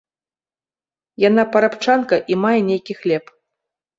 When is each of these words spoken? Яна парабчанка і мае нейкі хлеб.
Яна 1.23 1.43
парабчанка 1.55 2.15
і 2.35 2.39
мае 2.45 2.57
нейкі 2.69 2.93
хлеб. 3.03 3.25